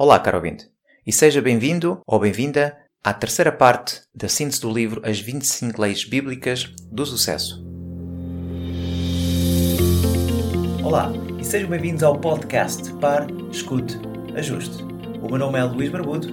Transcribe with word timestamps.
Olá, 0.00 0.20
caro 0.20 0.36
ouvinte, 0.36 0.70
e 1.04 1.12
seja 1.12 1.42
bem-vindo 1.42 1.98
ou 2.06 2.20
bem-vinda 2.20 2.78
à 3.02 3.12
terceira 3.12 3.50
parte 3.50 4.02
da 4.14 4.28
síntese 4.28 4.60
do 4.60 4.72
livro 4.72 5.02
As 5.04 5.18
25 5.18 5.82
Leis 5.82 6.04
Bíblicas 6.04 6.72
do 6.88 7.04
Sucesso. 7.04 7.66
Olá, 10.84 11.10
e 11.40 11.44
sejam 11.44 11.68
bem-vindos 11.68 12.04
ao 12.04 12.16
podcast 12.16 12.92
Par, 13.00 13.26
Escute, 13.50 13.98
Ajuste. 14.36 14.84
O 15.20 15.26
meu 15.26 15.38
nome 15.38 15.58
é 15.58 15.64
Luís 15.64 15.90
Barbudo 15.90 16.28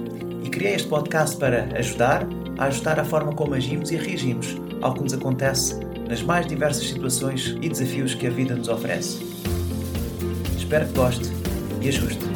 e 0.45 0.49
criei 0.51 0.75
este 0.75 0.87
podcast 0.87 1.35
para 1.35 1.63
ajudar 1.75 2.23
a 2.59 2.65
ajustar 2.65 2.99
a 2.99 3.03
forma 3.03 3.33
como 3.33 3.55
agimos 3.55 3.89
e 3.89 3.95
reagimos 3.95 4.55
ao 4.83 4.93
que 4.93 5.01
nos 5.01 5.13
acontece 5.13 5.73
nas 6.07 6.21
mais 6.21 6.45
diversas 6.45 6.87
situações 6.87 7.57
e 7.59 7.67
desafios 7.67 8.13
que 8.13 8.27
a 8.27 8.29
vida 8.29 8.55
nos 8.55 8.67
oferece. 8.67 9.25
Espero 10.55 10.85
que 10.85 10.93
goste 10.93 11.31
e 11.81 11.87
ajuste. 11.87 12.34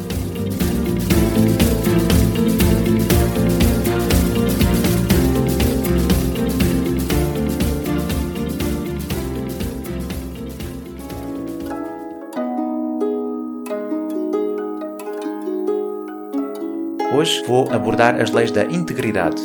Hoje 17.12 17.42
vou 17.44 17.68
abordar 17.72 18.20
as 18.20 18.30
leis 18.30 18.52
da 18.52 18.62
integridade. 18.64 19.42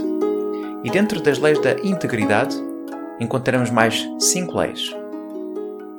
E 0.83 0.89
dentro 0.91 1.19
das 1.19 1.39
leis 1.39 1.59
da 1.59 1.71
integridade 1.83 2.55
encontramos 3.19 3.71
mais 3.71 4.07
cinco 4.19 4.59
leis. 4.59 4.95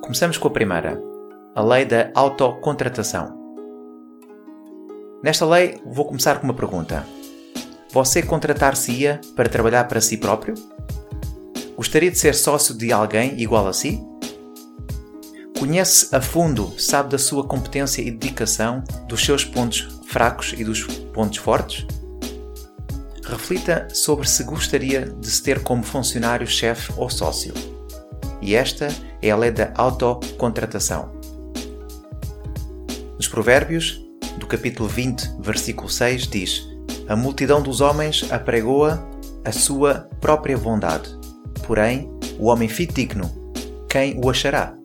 Começamos 0.01 0.39
com 0.39 0.47
a 0.47 0.51
primeira, 0.53 1.03
a 1.57 1.63
lei 1.65 1.85
da 1.85 2.09
autocontratação. 2.15 3.37
Nesta 5.25 5.45
lei, 5.45 5.81
vou 5.85 6.05
começar 6.05 6.39
com 6.39 6.45
uma 6.45 6.55
pergunta. 6.55 7.05
Você 7.91 8.23
contratar-se-ia 8.23 9.21
para 9.35 9.49
trabalhar 9.49 9.89
para 9.89 10.01
si 10.01 10.19
próprio? 10.19 10.55
Gostaria 11.77 12.13
de 12.13 12.19
ser 12.19 12.37
sócio 12.37 12.77
de 12.79 12.93
alguém 12.93 13.41
igual 13.41 13.67
a 13.67 13.73
si? 13.73 14.01
Conhece 15.59 16.15
a 16.15 16.21
fundo, 16.21 16.73
sabe 16.79 17.11
da 17.11 17.19
sua 17.19 17.45
competência 17.45 18.03
e 18.03 18.13
dedicação, 18.13 18.85
dos 19.09 19.25
seus 19.25 19.45
pontos 19.45 19.96
fracos 20.09 20.55
e 20.57 20.65
dos 20.65 20.85
pontos 21.13 21.39
fortes? 21.39 21.87
Reflita 23.25 23.89
sobre 23.91 24.29
se 24.29 24.45
gostaria 24.45 25.07
de 25.07 25.31
se 25.31 25.43
ter 25.43 25.63
como 25.63 25.83
funcionário, 25.83 26.47
chefe 26.47 26.93
ou 26.97 27.11
sócio. 27.11 27.53
E 28.41 28.55
esta 28.55 28.89
é 29.21 29.31
a 29.31 29.37
lei 29.37 29.51
da 29.51 29.73
autocontratação. 29.75 31.11
Nos 33.17 33.27
Provérbios, 33.27 34.01
do 34.39 34.47
capítulo 34.47 34.89
20, 34.89 35.41
versículo 35.41 35.89
6, 35.89 36.29
diz: 36.29 36.69
A 37.09 37.17
multidão 37.17 37.61
dos 37.61 37.81
homens 37.81 38.31
apregoa 38.31 39.05
a 39.45 39.51
sua 39.51 40.09
própria 40.21 40.57
bondade, 40.57 41.09
porém, 41.67 42.09
o 42.39 42.47
homem 42.47 42.69
fidedigno, 42.69 43.31
quem 43.89 44.21
o 44.23 44.29
achará? 44.29 44.76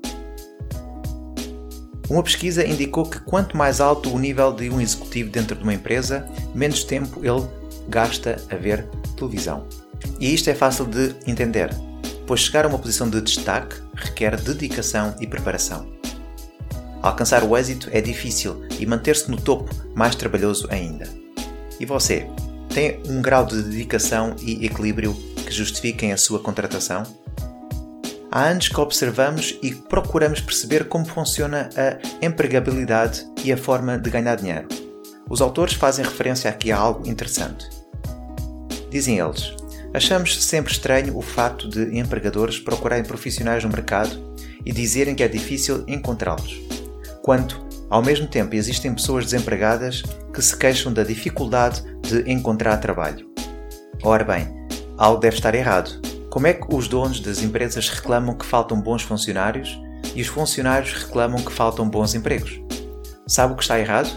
Uma 2.12 2.24
pesquisa 2.24 2.68
indicou 2.68 3.06
que 3.06 3.22
quanto 3.22 3.56
mais 3.56 3.80
alto 3.80 4.14
o 4.14 4.20
nível 4.20 4.52
de 4.52 4.70
um 4.70 4.82
executivo 4.82 5.30
dentro 5.30 5.56
de 5.56 5.64
uma 5.64 5.74
empresa, 5.74 6.28
menos 6.54 6.84
tempo 6.84 7.22
ele 7.24 7.48
gasta 7.88 8.36
a 8.52 8.56
ver 8.58 8.86
televisão. 9.16 9.66
E 10.20 10.34
isto 10.34 10.50
é 10.50 10.54
fácil 10.54 10.86
de 10.88 11.16
entender, 11.26 11.74
pois 12.28 12.42
chegar 12.42 12.66
a 12.66 12.68
uma 12.68 12.78
posição 12.78 13.10
de 13.10 13.22
destaque 13.22 13.78
requer 13.96 14.36
dedicação 14.42 15.16
e 15.22 15.26
preparação. 15.26 15.90
Alcançar 17.02 17.46
o 17.46 17.58
êxito 17.58 17.88
é 17.94 18.02
difícil 18.02 18.62
e 18.78 18.86
manter-se 18.86 19.32
no 19.32 19.40
topo 19.40 19.74
mais 19.96 20.14
trabalhoso 20.14 20.68
ainda. 20.70 21.08
E 21.80 21.86
você, 21.86 22.28
tem 22.74 23.02
um 23.08 23.22
grau 23.22 23.46
de 23.46 23.64
dedicação 23.64 24.36
e 24.42 24.66
equilíbrio 24.66 25.14
que 25.46 25.52
justifiquem 25.52 26.12
a 26.12 26.18
sua 26.18 26.40
contratação? 26.40 27.04
Há 28.32 28.46
anos 28.46 28.70
que 28.70 28.80
observamos 28.80 29.60
e 29.62 29.76
procuramos 29.76 30.40
perceber 30.40 30.88
como 30.88 31.06
funciona 31.06 31.70
a 31.76 32.26
empregabilidade 32.26 33.26
e 33.44 33.52
a 33.52 33.58
forma 33.58 34.00
de 34.00 34.10
ganhar 34.10 34.36
dinheiro. 34.36 34.70
Os 35.30 35.42
autores 35.42 35.74
fazem 35.74 36.06
referência 36.06 36.50
aqui 36.50 36.72
a 36.72 36.78
algo 36.78 37.08
interessante. 37.08 37.70
Dizem 38.90 39.20
eles: 39.20 39.54
Achamos 39.94 40.42
sempre 40.44 40.72
estranho 40.72 41.18
o 41.18 41.22
fato 41.22 41.68
de 41.68 41.98
empregadores 41.98 42.58
procurarem 42.58 43.04
profissionais 43.04 43.64
no 43.64 43.70
mercado 43.70 44.36
e 44.66 44.72
dizerem 44.72 45.14
que 45.14 45.24
é 45.24 45.28
difícil 45.28 45.84
encontrá-los, 45.88 46.62
quanto, 47.22 47.66
ao 47.90 48.02
mesmo 48.02 48.28
tempo, 48.28 48.56
existem 48.56 48.94
pessoas 48.94 49.26
desempregadas 49.26 50.04
que 50.34 50.42
se 50.42 50.56
queixam 50.56 50.94
da 50.94 51.04
dificuldade 51.04 51.84
de 52.02 52.32
encontrar 52.32 52.78
trabalho. 52.78 53.30
Ora 54.04 54.24
bem, 54.24 54.48
algo 54.98 55.20
deve 55.20 55.36
estar 55.36 55.54
errado 55.56 56.11
como 56.32 56.48
é 56.48 56.54
que 56.54 56.74
os 56.74 56.88
donos 56.88 57.20
das 57.20 57.44
empresas 57.44 57.90
reclamam 57.90 58.34
que 58.34 58.46
faltam 58.46 58.80
bons 58.80 59.04
funcionários 59.04 59.78
e 60.16 60.22
os 60.22 60.28
funcionários 60.28 60.94
reclamam 60.94 61.44
que 61.44 61.52
faltam 61.52 61.88
bons 61.90 62.16
empregos? 62.16 62.62
Sabe 63.28 63.52
o 63.52 63.58
que 63.58 63.64
está 63.64 63.78
errado? 63.78 64.10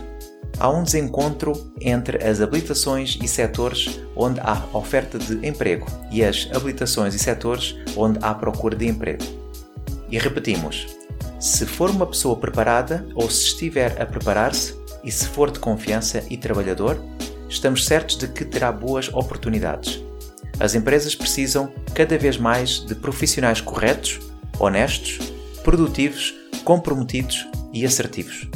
Há 0.60 0.70
um 0.70 0.84
desencontro 0.84 1.52
entre 1.80 2.24
as 2.24 2.40
habilitações 2.40 3.18
e 3.20 3.26
setores 3.26 4.00
onde 4.14 4.38
há 4.38 4.62
oferta 4.72 5.18
de 5.18 5.44
emprego 5.44 5.86
e 6.08 6.22
as 6.22 6.48
habilitações 6.54 7.16
e 7.16 7.18
setores 7.18 7.74
onde 7.96 8.20
há 8.22 8.32
procura 8.32 8.76
de 8.76 8.86
emprego. 8.86 9.24
E 10.08 10.16
repetimos: 10.16 10.86
se 11.40 11.66
for 11.66 11.90
uma 11.90 12.06
pessoa 12.06 12.36
preparada 12.36 13.04
ou 13.16 13.28
se 13.28 13.46
estiver 13.46 14.00
a 14.00 14.06
preparar-se 14.06 14.76
e 15.02 15.10
se 15.10 15.26
for 15.26 15.50
de 15.50 15.58
confiança 15.58 16.22
e 16.30 16.36
trabalhador, 16.36 16.96
estamos 17.48 17.84
certos 17.84 18.16
de 18.16 18.28
que 18.28 18.44
terá 18.44 18.70
boas 18.70 19.08
oportunidades. 19.12 20.00
As 20.60 20.74
empresas 20.74 21.14
precisam 21.14 21.72
cada 21.94 22.16
vez 22.16 22.38
mais 22.38 22.80
de 22.80 22.94
profissionais 22.94 23.60
corretos, 23.60 24.20
honestos, 24.58 25.18
produtivos, 25.62 26.34
comprometidos 26.64 27.46
e 27.72 27.84
assertivos. 27.84 28.48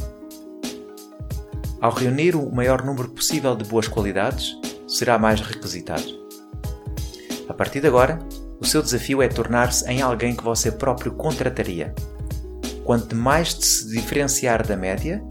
Ao 1.80 1.92
reunir 1.92 2.34
o 2.36 2.50
maior 2.50 2.84
número 2.84 3.08
possível 3.08 3.54
de 3.56 3.64
boas 3.64 3.88
qualidades, 3.88 4.56
será 4.86 5.18
mais 5.18 5.40
requisitado. 5.40 6.18
A 7.48 7.54
partir 7.54 7.80
de 7.80 7.86
agora, 7.86 8.18
o 8.60 8.66
seu 8.66 8.82
desafio 8.82 9.22
é 9.22 9.28
tornar-se 9.28 9.88
em 9.88 10.02
alguém 10.02 10.34
que 10.34 10.42
você 10.42 10.72
próprio 10.72 11.12
contrataria. 11.12 11.94
Quanto 12.84 13.14
mais 13.14 13.52
se 13.52 13.88
diferenciar 13.90 14.66
da 14.66 14.76
média, 14.76 15.22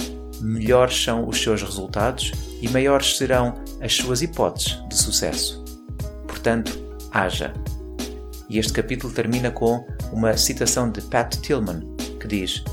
melhores 0.41 1.03
são 1.03 1.27
os 1.27 1.41
seus 1.41 1.61
resultados 1.61 2.31
e 2.61 2.69
maiores 2.69 3.17
serão 3.17 3.53
as 3.81 3.93
suas 3.93 4.21
hipóteses 4.21 4.77
de 4.89 4.95
sucesso 4.95 5.66
portanto, 6.37 6.77
haja. 7.11 7.53
E 8.49 8.59
este 8.59 8.71
capítulo 8.71 9.11
termina 9.11 9.51
com 9.51 9.85
uma 10.11 10.37
citação 10.37 10.89
de 10.89 11.01
Pat 11.01 11.35
Tillman, 11.37 11.81
que 12.19 12.27
diz: 12.27 12.63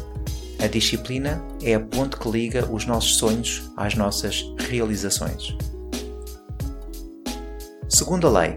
A 0.63 0.67
disciplina 0.67 1.43
é 1.63 1.75
a 1.75 1.81
ponte 1.81 2.17
que 2.17 2.31
liga 2.31 2.71
os 2.71 2.87
nossos 2.87 3.17
sonhos 3.17 3.71
às 3.77 3.95
nossas 3.95 4.45
realizações. 4.69 5.57
Segunda 7.89 8.29
lei: 8.29 8.57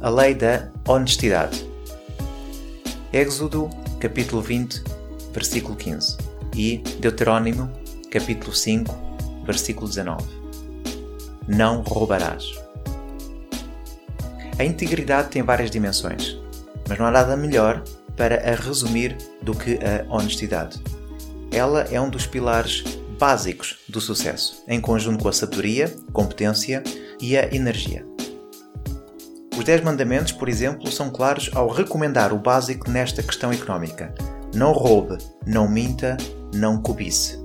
a 0.00 0.08
lei 0.08 0.34
da 0.34 0.70
honestidade. 0.88 1.68
Êxodo, 3.12 3.68
capítulo 3.98 4.40
20, 4.40 4.84
versículo 5.32 5.74
15 5.74 6.16
e 6.54 6.78
Deuteronômio, 7.00 7.70
capítulo 8.10 8.54
5, 8.54 8.94
versículo 9.44 9.88
19. 9.88 10.24
Não 11.48 11.82
roubarás. 11.82 12.59
A 14.60 14.64
integridade 14.64 15.30
tem 15.30 15.42
várias 15.42 15.70
dimensões, 15.70 16.36
mas 16.86 16.98
não 16.98 17.06
há 17.06 17.10
nada 17.10 17.34
melhor 17.34 17.82
para 18.14 18.46
a 18.46 18.54
resumir 18.54 19.16
do 19.40 19.54
que 19.54 19.78
a 19.82 20.04
honestidade. 20.14 20.78
Ela 21.50 21.88
é 21.90 21.98
um 21.98 22.10
dos 22.10 22.26
pilares 22.26 22.84
básicos 23.18 23.78
do 23.88 24.02
sucesso, 24.02 24.62
em 24.68 24.78
conjunto 24.78 25.22
com 25.22 25.30
a 25.30 25.32
sabedoria, 25.32 25.90
competência 26.12 26.82
e 27.18 27.38
a 27.38 27.54
energia. 27.54 28.04
Os 29.56 29.64
10 29.64 29.82
mandamentos, 29.82 30.32
por 30.32 30.46
exemplo, 30.46 30.92
são 30.92 31.08
claros 31.08 31.50
ao 31.54 31.66
recomendar 31.66 32.30
o 32.30 32.38
básico 32.38 32.90
nesta 32.90 33.22
questão 33.22 33.50
económica: 33.50 34.14
não 34.54 34.72
roube, 34.72 35.16
não 35.46 35.66
minta, 35.66 36.18
não 36.54 36.82
cobice. 36.82 37.38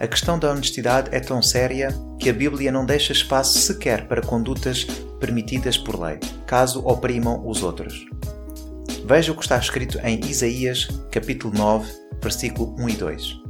A 0.00 0.08
questão 0.08 0.40
da 0.40 0.50
honestidade 0.50 1.08
é 1.12 1.20
tão 1.20 1.40
séria 1.40 1.94
que 2.18 2.28
a 2.28 2.32
Bíblia 2.32 2.72
não 2.72 2.84
deixa 2.84 3.12
espaço 3.12 3.60
sequer 3.60 4.08
para 4.08 4.22
condutas 4.22 4.88
permitidas 5.20 5.78
por 5.78 6.00
lei, 6.00 6.18
caso 6.46 6.80
oprimam 6.84 7.46
os 7.46 7.62
outros. 7.62 8.06
Veja 9.04 9.32
o 9.32 9.36
que 9.36 9.42
está 9.42 9.58
escrito 9.58 9.98
em 10.02 10.20
Isaías, 10.24 10.88
capítulo 11.10 11.52
9, 11.56 11.92
versículo 12.22 12.74
1 12.78 12.88
e 12.88 12.92
2. 12.94 13.40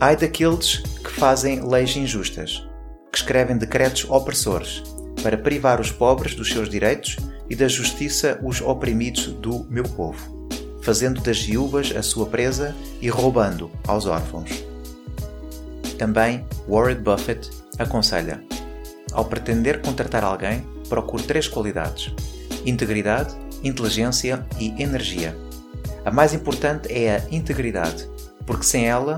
Ai 0.00 0.16
daqueles 0.16 0.78
que 0.78 1.10
fazem 1.10 1.66
leis 1.66 1.96
injustas, 1.96 2.66
que 3.10 3.18
escrevem 3.18 3.56
decretos 3.56 4.04
opressores, 4.10 4.82
para 5.22 5.38
privar 5.38 5.80
os 5.80 5.92
pobres 5.92 6.34
dos 6.34 6.48
seus 6.48 6.68
direitos 6.68 7.16
e 7.48 7.54
da 7.54 7.68
justiça 7.68 8.40
os 8.42 8.60
oprimidos 8.60 9.26
do 9.26 9.64
meu 9.70 9.84
povo, 9.84 10.48
fazendo 10.82 11.20
das 11.20 11.40
viúvas 11.40 11.94
a 11.94 12.02
sua 12.02 12.26
presa 12.26 12.74
e 13.00 13.08
roubando 13.08 13.70
aos 13.86 14.06
órfãos. 14.06 14.50
Também 15.98 16.44
Warren 16.68 16.96
Buffett 17.02 17.48
aconselha: 17.78 18.42
ao 19.12 19.24
pretender 19.24 19.80
contratar 19.80 20.24
alguém, 20.24 20.66
procure 20.88 21.22
três 21.22 21.48
qualidades: 21.48 22.12
integridade, 22.64 23.34
inteligência 23.62 24.46
e 24.58 24.82
energia. 24.82 25.36
A 26.04 26.10
mais 26.10 26.34
importante 26.34 26.92
é 26.92 27.16
a 27.16 27.34
integridade, 27.34 28.08
porque 28.46 28.64
sem 28.64 28.86
ela, 28.86 29.16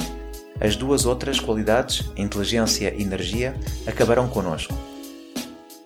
as 0.61 0.77
duas 0.77 1.07
outras 1.07 1.41
qualidades, 1.41 2.11
inteligência 2.17 2.95
e 2.95 3.03
energia, 3.03 3.55
acabarão 3.87 4.29
conosco. 4.29 4.75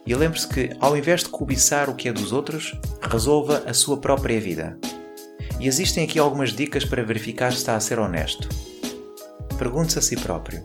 E 0.06 0.14
lembre-se 0.14 0.48
que, 0.48 0.70
ao 0.80 0.96
invés 0.96 1.22
de 1.22 1.28
cobiçar 1.28 1.88
o 1.90 1.94
que 1.94 2.08
é 2.08 2.12
dos 2.12 2.32
outros, 2.32 2.74
resolva 3.02 3.62
a 3.66 3.74
sua 3.74 3.98
própria 3.98 4.40
vida. 4.40 4.78
E 5.60 5.66
existem 5.66 6.04
aqui 6.04 6.18
algumas 6.18 6.52
dicas 6.52 6.84
para 6.84 7.02
verificar 7.02 7.52
se 7.52 7.58
está 7.58 7.76
a 7.76 7.80
ser 7.80 7.98
honesto. 7.98 8.48
Pergunte-se 9.58 9.98
a 9.98 10.02
si 10.02 10.16
próprio: 10.16 10.64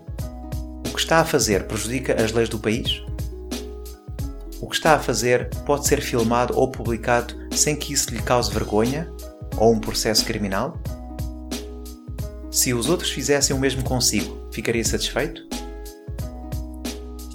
o 0.88 0.94
que 0.94 1.00
está 1.00 1.20
a 1.20 1.26
fazer 1.26 1.68
prejudica 1.68 2.22
as 2.24 2.32
leis 2.32 2.48
do 2.48 2.60
país? 2.60 3.04
O 4.64 4.68
que 4.70 4.78
está 4.78 4.96
a 4.96 5.00
fazer 5.00 5.50
pode 5.66 5.86
ser 5.86 6.02
filmado 6.02 6.58
ou 6.58 6.72
publicado 6.72 7.36
sem 7.52 7.76
que 7.76 7.92
isso 7.92 8.10
lhe 8.12 8.22
cause 8.22 8.50
vergonha 8.50 9.12
ou 9.58 9.74
um 9.74 9.78
processo 9.78 10.24
criminal? 10.24 10.82
Se 12.50 12.74
os 12.74 12.88
outros 12.88 13.12
fizessem 13.12 13.54
o 13.54 13.60
mesmo 13.60 13.84
consigo, 13.84 14.48
ficaria 14.54 14.86
satisfeito? 14.86 15.46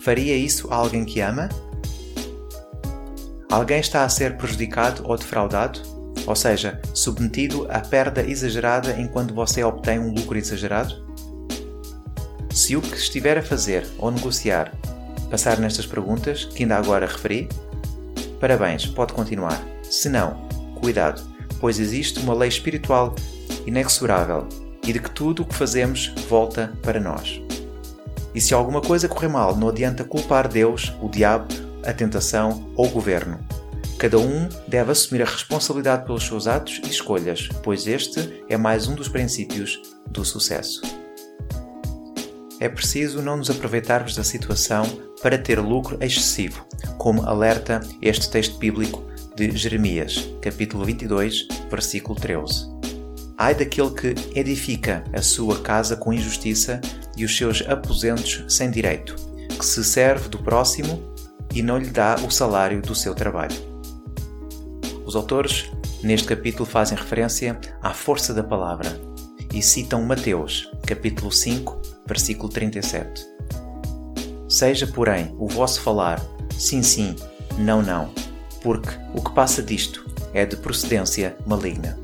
Faria 0.01 0.35
isso 0.35 0.73
a 0.73 0.77
alguém 0.77 1.05
que 1.05 1.21
ama? 1.21 1.51
Alguém 3.51 3.81
está 3.81 4.05
a 4.05 4.09
ser 4.09 4.39
prejudicado 4.39 5.03
ou 5.05 5.15
defraudado? 5.15 5.83
Ou 6.27 6.35
seja, 6.35 6.81
submetido 6.95 7.67
à 7.69 7.81
perda 7.81 8.23
exagerada 8.23 8.99
enquanto 8.99 9.35
você 9.35 9.63
obtém 9.63 9.99
um 9.99 10.15
lucro 10.15 10.39
exagerado? 10.39 11.07
Se 12.51 12.75
o 12.75 12.81
que 12.81 12.97
estiver 12.97 13.37
a 13.37 13.43
fazer 13.43 13.87
ou 13.99 14.11
negociar 14.11 14.73
passar 15.31 15.59
nestas 15.59 15.87
perguntas 15.87 16.45
que 16.45 16.63
ainda 16.63 16.77
agora 16.77 17.07
referi, 17.07 17.49
parabéns, 18.41 18.87
pode 18.87 19.13
continuar. 19.13 19.63
Se 19.83 20.09
não, 20.09 20.49
cuidado, 20.81 21.23
pois 21.61 21.79
existe 21.79 22.21
uma 22.21 22.35
lei 22.35 22.49
espiritual 22.49 23.15
inexorável 23.67 24.49
e 24.87 24.93
de 24.93 25.01
que 25.01 25.11
tudo 25.11 25.43
o 25.43 25.45
que 25.45 25.55
fazemos 25.55 26.13
volta 26.29 26.73
para 26.83 27.01
nós. 27.01 27.43
E 28.35 28.41
se 28.41 28.55
alguma 28.55 28.81
coisa 28.81 29.09
correr 29.09 29.29
mal, 29.29 29.57
não 29.57 29.69
adianta 29.69 30.05
culpar 30.05 30.49
Deus, 30.49 30.93
o 31.01 31.09
diabo, 31.09 31.53
a 31.85 31.93
tentação 31.93 32.73
ou 32.77 32.87
o 32.87 32.91
governo. 32.91 33.39
Cada 33.99 34.19
um 34.19 34.49
deve 34.69 34.93
assumir 34.93 35.23
a 35.23 35.27
responsabilidade 35.27 36.07
pelos 36.07 36.25
seus 36.25 36.47
atos 36.47 36.81
e 36.85 36.89
escolhas, 36.89 37.49
pois 37.63 37.87
este 37.87 38.45
é 38.49 38.57
mais 38.57 38.87
um 38.87 38.95
dos 38.95 39.09
princípios 39.09 39.83
do 40.07 40.25
sucesso. 40.25 40.81
É 42.61 42.69
preciso 42.69 43.23
não 43.23 43.37
nos 43.37 43.51
aproveitarmos 43.51 44.17
da 44.17 44.25
situação 44.25 44.85
para 45.23 45.39
ter 45.39 45.61
lucro 45.61 45.97
excessivo, 46.01 46.67
como 46.97 47.23
alerta 47.23 47.81
este 48.03 48.29
texto 48.29 48.59
bíblico 48.59 49.05
de 49.37 49.57
Jeremias, 49.57 50.29
capítulo 50.43 50.85
22, 50.85 51.47
versículo 51.71 52.19
13. 52.19 52.67
Ai 53.37 53.55
daquele 53.55 53.91
que 53.91 54.15
edifica 54.37 55.05
a 55.13 55.23
sua 55.23 55.61
casa 55.61 55.95
com 55.95 56.13
injustiça 56.13 56.81
e 57.17 57.25
os 57.25 57.37
seus 57.37 57.63
aposentos 57.63 58.45
sem 58.49 58.73
direito, 58.73 59.15
que 59.57 59.65
se 59.65 59.85
serve 59.85 60.29
do 60.29 60.39
próximo 60.39 61.01
e 61.55 61.63
não 61.63 61.79
lhe 61.79 61.91
dá 61.91 62.17
o 62.27 62.31
salário 62.31 62.83
do 62.83 62.95
seu 62.95 63.15
trabalho. 63.15 63.55
Os 65.07 65.15
autores 65.15 65.71
neste 66.03 66.27
capítulo 66.27 66.67
fazem 66.67 66.99
referência 66.99 67.57
à 67.81 67.95
força 67.95 68.35
da 68.35 68.43
palavra 68.43 69.01
e 69.55 69.63
citam 69.63 70.03
Mateus, 70.03 70.69
capítulo 70.85 71.31
5, 71.31 71.98
versículo 72.09 72.49
37. 72.49 73.27
Seja, 74.49 74.87
porém, 74.87 75.35
o 75.39 75.47
vosso 75.47 75.83
falar 75.83 76.21
sim, 76.57 76.83
sim, 76.83 77.15
não, 77.59 77.83
não, 77.83 78.11
porque 78.63 78.89
o 79.15 79.23
que 79.23 79.33
passa 79.33 79.63
disto 79.63 80.09
é 80.33 80.47
de 80.47 80.57
procedência 80.57 81.37
maligna. 81.47 81.99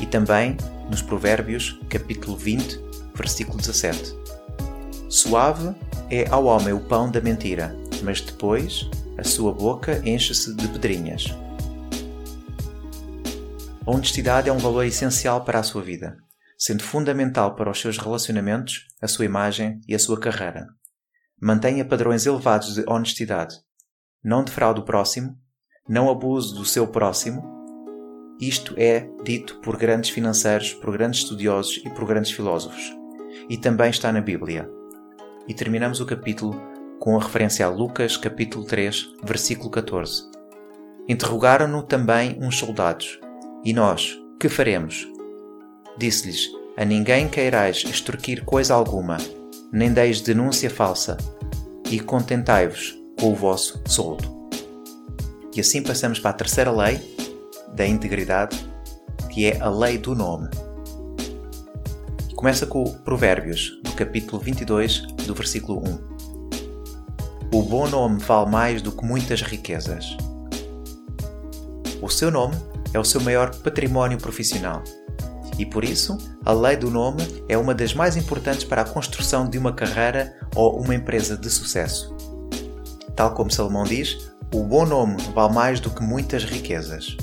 E 0.00 0.06
também 0.06 0.56
nos 0.90 1.00
Provérbios, 1.00 1.78
capítulo 1.88 2.36
20, 2.36 2.80
versículo 3.14 3.56
17. 3.56 4.16
Suave 5.08 5.72
é 6.10 6.28
ao 6.28 6.46
homem 6.46 6.72
o 6.72 6.80
pão 6.80 7.08
da 7.08 7.20
mentira, 7.20 7.76
mas 8.02 8.20
depois 8.20 8.90
a 9.16 9.22
sua 9.22 9.52
boca 9.52 10.02
enche-se 10.04 10.54
de 10.54 10.66
pedrinhas. 10.68 11.26
A 13.86 13.90
honestidade 13.90 14.48
é 14.48 14.52
um 14.52 14.58
valor 14.58 14.84
essencial 14.84 15.44
para 15.44 15.60
a 15.60 15.62
sua 15.62 15.82
vida 15.82 16.16
sendo 16.60 16.82
fundamental 16.82 17.54
para 17.54 17.70
os 17.70 17.80
seus 17.80 17.96
relacionamentos, 17.96 18.86
a 19.00 19.08
sua 19.08 19.24
imagem 19.24 19.80
e 19.88 19.94
a 19.94 19.98
sua 19.98 20.20
carreira. 20.20 20.66
Mantenha 21.40 21.86
padrões 21.86 22.26
elevados 22.26 22.74
de 22.74 22.84
honestidade. 22.86 23.56
Não 24.22 24.44
defraude 24.44 24.78
o 24.78 24.84
próximo, 24.84 25.38
não 25.88 26.10
abuse 26.10 26.54
do 26.54 26.66
seu 26.66 26.86
próximo. 26.86 27.42
Isto 28.38 28.74
é 28.76 29.08
dito 29.24 29.58
por 29.60 29.78
grandes 29.78 30.10
financeiros, 30.10 30.74
por 30.74 30.92
grandes 30.92 31.20
estudiosos 31.20 31.78
e 31.78 31.88
por 31.88 32.04
grandes 32.04 32.30
filósofos. 32.30 32.94
E 33.48 33.56
também 33.56 33.88
está 33.88 34.12
na 34.12 34.20
Bíblia. 34.20 34.70
E 35.48 35.54
terminamos 35.54 35.98
o 35.98 36.04
capítulo 36.06 36.60
com 36.98 37.18
a 37.18 37.22
referência 37.22 37.64
a 37.64 37.70
Lucas, 37.70 38.18
capítulo 38.18 38.66
3, 38.66 39.14
versículo 39.24 39.70
14. 39.70 40.24
Interrogaram-no 41.08 41.82
também 41.82 42.38
uns 42.38 42.58
soldados. 42.58 43.18
E 43.64 43.72
nós, 43.72 44.18
que 44.38 44.50
faremos? 44.50 45.10
Disse-lhes: 45.96 46.50
A 46.76 46.84
ninguém 46.84 47.28
queirais 47.28 47.84
extorquir 47.84 48.44
coisa 48.44 48.74
alguma, 48.74 49.18
nem 49.72 49.92
deis 49.92 50.20
denúncia 50.20 50.70
falsa, 50.70 51.16
e 51.90 51.98
contentai-vos 52.00 52.98
com 53.18 53.32
o 53.32 53.34
vosso 53.34 53.82
soldo. 53.86 54.40
E 55.54 55.60
assim 55.60 55.82
passamos 55.82 56.18
para 56.18 56.30
a 56.30 56.34
terceira 56.34 56.70
lei 56.70 57.00
da 57.74 57.86
integridade, 57.86 58.56
que 59.28 59.46
é 59.46 59.60
a 59.60 59.68
lei 59.68 59.98
do 59.98 60.14
nome. 60.14 60.48
Começa 62.34 62.64
com 62.64 62.84
Provérbios, 62.84 63.78
do 63.82 63.92
capítulo 63.92 64.40
22, 64.40 65.02
do 65.26 65.34
versículo 65.34 65.82
1. 65.86 66.10
O 67.52 67.62
bom 67.62 67.88
nome 67.88 68.18
vale 68.20 68.50
mais 68.50 68.80
do 68.80 68.92
que 68.92 69.04
muitas 69.04 69.42
riquezas. 69.42 70.16
O 72.00 72.08
seu 72.08 72.30
nome 72.30 72.56
é 72.94 72.98
o 72.98 73.04
seu 73.04 73.20
maior 73.20 73.54
património 73.56 74.16
profissional 74.16 74.82
e 75.58 75.66
por 75.66 75.84
isso 75.84 76.16
a 76.44 76.52
lei 76.52 76.76
do 76.76 76.90
nome 76.90 77.44
é 77.48 77.56
uma 77.56 77.74
das 77.74 77.94
mais 77.94 78.16
importantes 78.16 78.64
para 78.64 78.82
a 78.82 78.88
construção 78.88 79.48
de 79.48 79.58
uma 79.58 79.72
carreira 79.72 80.34
ou 80.54 80.80
uma 80.80 80.94
empresa 80.94 81.36
de 81.36 81.50
sucesso. 81.50 82.14
Tal 83.14 83.34
como 83.34 83.50
Salomão 83.50 83.84
diz, 83.84 84.30
o 84.54 84.64
bom 84.64 84.86
nome 84.86 85.16
vale 85.34 85.52
mais 85.52 85.80
do 85.80 85.90
que 85.90 86.02
muitas 86.02 86.44
riquezas. 86.44 87.16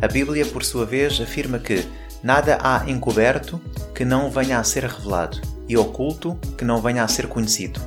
A 0.00 0.06
Bíblia, 0.06 0.44
por 0.44 0.62
sua 0.62 0.84
vez, 0.84 1.20
afirma 1.20 1.58
que 1.58 1.86
nada 2.22 2.58
há 2.62 2.88
encoberto 2.88 3.60
que 3.94 4.04
não 4.04 4.30
venha 4.30 4.58
a 4.58 4.64
ser 4.64 4.84
revelado 4.84 5.40
e 5.68 5.76
oculto 5.76 6.38
que 6.58 6.64
não 6.64 6.80
venha 6.80 7.02
a 7.02 7.08
ser 7.08 7.26
conhecido. 7.26 7.80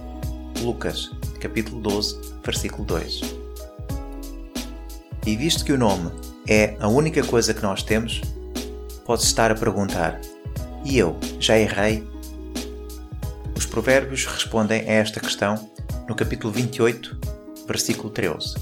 Lucas, 0.62 1.12
capítulo 1.40 1.80
12, 1.80 2.20
versículo 2.44 2.86
2. 2.86 3.22
E 5.26 5.36
visto 5.36 5.64
que 5.64 5.74
o 5.74 5.78
nome 5.78 6.10
é 6.48 6.76
a 6.80 6.88
única 6.88 7.24
coisa 7.24 7.54
que 7.54 7.62
nós 7.62 7.84
temos, 7.84 8.22
pode 9.08 9.24
estar 9.24 9.50
a 9.50 9.56
perguntar: 9.56 10.20
E 10.84 10.98
eu, 11.00 11.18
já 11.40 11.58
errei? 11.58 12.06
Os 13.56 13.66
Provérbios 13.66 14.26
respondem 14.26 14.82
a 14.82 14.94
esta 14.96 15.20
questão 15.20 15.56
no 16.08 16.14
capítulo 16.14 16.52
28, 16.54 17.18
versículo 17.66 18.10
13. 18.10 18.56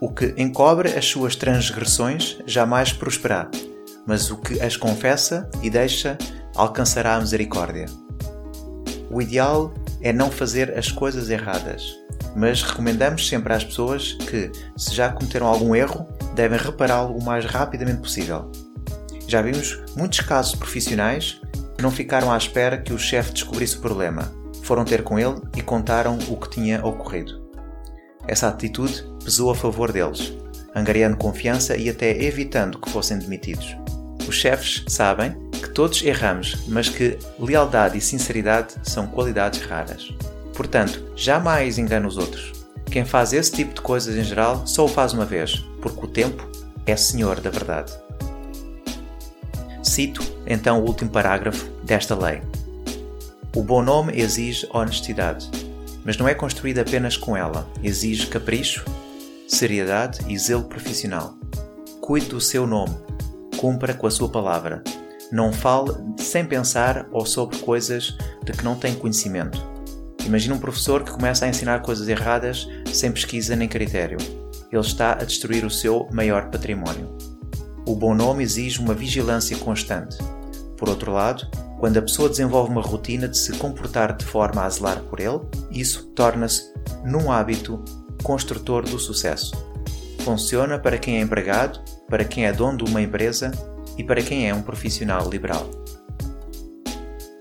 O 0.00 0.10
que 0.10 0.34
encobre 0.36 0.90
as 0.90 1.06
suas 1.06 1.36
transgressões 1.36 2.38
jamais 2.46 2.92
prosperará, 2.92 3.50
mas 4.06 4.30
o 4.30 4.36
que 4.36 4.60
as 4.60 4.76
confessa 4.76 5.48
e 5.62 5.70
deixa 5.70 6.18
alcançará 6.54 7.14
a 7.14 7.20
misericórdia. 7.20 7.86
O 9.10 9.22
ideal 9.22 9.72
é 10.02 10.12
não 10.12 10.30
fazer 10.30 10.76
as 10.76 10.90
coisas 10.92 11.30
erradas, 11.30 11.96
mas 12.36 12.62
recomendamos 12.62 13.26
sempre 13.26 13.52
às 13.52 13.64
pessoas 13.64 14.12
que, 14.12 14.52
se 14.76 14.94
já 14.94 15.10
cometeram 15.10 15.46
algum 15.46 15.74
erro, 15.74 16.06
devem 16.34 16.58
repará-lo 16.58 17.16
o 17.16 17.24
mais 17.24 17.44
rapidamente 17.44 18.00
possível. 18.00 18.50
Já 19.28 19.42
vimos 19.42 19.78
muitos 19.94 20.20
casos 20.20 20.54
profissionais 20.54 21.38
que 21.76 21.82
não 21.82 21.90
ficaram 21.90 22.32
à 22.32 22.36
espera 22.38 22.78
que 22.78 22.94
o 22.94 22.98
chefe 22.98 23.30
descobrisse 23.30 23.76
o 23.76 23.80
problema. 23.80 24.32
Foram 24.62 24.86
ter 24.86 25.02
com 25.02 25.18
ele 25.18 25.38
e 25.54 25.60
contaram 25.60 26.18
o 26.28 26.36
que 26.38 26.48
tinha 26.48 26.84
ocorrido. 26.84 27.46
Essa 28.26 28.48
atitude 28.48 29.04
pesou 29.22 29.50
a 29.50 29.54
favor 29.54 29.92
deles, 29.92 30.32
angariando 30.74 31.18
confiança 31.18 31.76
e 31.76 31.90
até 31.90 32.10
evitando 32.22 32.78
que 32.78 32.90
fossem 32.90 33.18
demitidos. 33.18 33.76
Os 34.26 34.34
chefes 34.34 34.84
sabem 34.88 35.36
que 35.52 35.68
todos 35.68 36.02
erramos, 36.02 36.66
mas 36.66 36.88
que 36.88 37.18
lealdade 37.38 37.98
e 37.98 38.00
sinceridade 38.00 38.76
são 38.82 39.06
qualidades 39.06 39.60
raras. 39.60 40.10
Portanto, 40.54 41.04
jamais 41.14 41.76
engane 41.76 42.06
os 42.06 42.16
outros. 42.16 42.52
Quem 42.86 43.04
faz 43.04 43.34
esse 43.34 43.52
tipo 43.52 43.74
de 43.74 43.82
coisas 43.82 44.16
em 44.16 44.24
geral 44.24 44.66
só 44.66 44.86
o 44.86 44.88
faz 44.88 45.12
uma 45.12 45.26
vez, 45.26 45.56
porque 45.82 46.06
o 46.06 46.08
tempo 46.08 46.48
é 46.86 46.96
senhor 46.96 47.40
da 47.40 47.50
verdade. 47.50 47.92
Cito 49.82 50.22
então 50.46 50.80
o 50.80 50.86
último 50.86 51.10
parágrafo 51.10 51.66
desta 51.84 52.14
lei. 52.14 52.42
O 53.54 53.62
bom 53.62 53.82
nome 53.82 54.18
exige 54.20 54.68
honestidade, 54.72 55.50
mas 56.04 56.16
não 56.16 56.28
é 56.28 56.34
construído 56.34 56.78
apenas 56.78 57.16
com 57.16 57.36
ela, 57.36 57.68
exige 57.82 58.26
capricho, 58.26 58.84
seriedade 59.48 60.20
e 60.28 60.38
zelo 60.38 60.64
profissional. 60.64 61.34
Cuide 62.00 62.26
do 62.26 62.40
seu 62.40 62.66
nome, 62.66 62.94
cumpra 63.58 63.94
com 63.94 64.06
a 64.06 64.10
sua 64.10 64.28
palavra. 64.28 64.82
Não 65.30 65.52
fale 65.52 65.92
sem 66.16 66.44
pensar 66.44 67.06
ou 67.10 67.26
sobre 67.26 67.58
coisas 67.58 68.16
de 68.44 68.52
que 68.52 68.64
não 68.64 68.76
tem 68.76 68.94
conhecimento. 68.94 69.62
Imagina 70.24 70.54
um 70.54 70.58
professor 70.58 71.02
que 71.02 71.10
começa 71.10 71.44
a 71.44 71.48
ensinar 71.48 71.80
coisas 71.80 72.08
erradas 72.08 72.68
sem 72.92 73.10
pesquisa 73.10 73.56
nem 73.56 73.68
critério. 73.68 74.18
Ele 74.70 74.80
está 74.80 75.12
a 75.12 75.24
destruir 75.24 75.64
o 75.64 75.70
seu 75.70 76.06
maior 76.12 76.50
património. 76.50 77.16
O 77.88 77.94
bom 77.94 78.14
nome 78.14 78.42
exige 78.42 78.80
uma 78.80 78.92
vigilância 78.92 79.56
constante. 79.56 80.18
Por 80.76 80.90
outro 80.90 81.10
lado, 81.10 81.48
quando 81.80 81.96
a 81.96 82.02
pessoa 82.02 82.28
desenvolve 82.28 82.70
uma 82.70 82.82
rotina 82.82 83.26
de 83.26 83.38
se 83.38 83.50
comportar 83.52 84.14
de 84.14 84.26
forma 84.26 84.62
a 84.62 84.68
zelar 84.68 85.00
por 85.04 85.18
ele, 85.20 85.40
isso 85.70 86.04
torna-se 86.14 86.70
num 87.02 87.32
hábito 87.32 87.82
construtor 88.22 88.82
do 88.82 88.98
sucesso. 88.98 89.52
Funciona 90.18 90.78
para 90.78 90.98
quem 90.98 91.16
é 91.16 91.22
empregado, 91.22 91.80
para 92.10 92.26
quem 92.26 92.44
é 92.44 92.52
dono 92.52 92.76
de 92.76 92.90
uma 92.90 93.00
empresa 93.00 93.50
e 93.96 94.04
para 94.04 94.20
quem 94.20 94.46
é 94.46 94.52
um 94.52 94.60
profissional 94.60 95.26
liberal. 95.30 95.66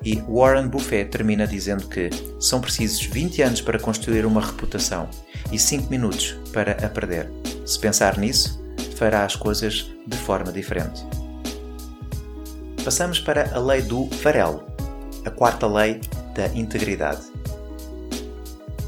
E 0.01 0.15
Warren 0.29 0.69
Buffett 0.69 1.11
termina 1.11 1.45
dizendo 1.45 1.89
que 1.89 2.09
são 2.39 2.61
precisos 2.61 3.01
20 3.01 3.41
anos 3.41 3.59
para 3.59 3.77
construir 3.77 4.25
uma 4.25 4.39
reputação 4.39 5.09
e 5.51 5.59
5 5.59 5.89
minutos 5.89 6.37
para 6.53 6.71
a 6.71 6.87
perder. 6.87 7.29
Se 7.65 7.77
pensar 7.77 8.17
nisso, 8.17 8.65
fará 8.97 9.23
as 9.23 9.35
coisas 9.35 9.91
de 10.05 10.17
forma 10.17 10.51
diferente. 10.51 11.05
Passamos 12.83 13.19
para 13.19 13.55
a 13.55 13.59
lei 13.59 13.81
do 13.81 14.07
farelo, 14.07 14.63
a 15.23 15.29
quarta 15.29 15.67
lei 15.67 16.01
da 16.33 16.47
integridade. 16.47 17.21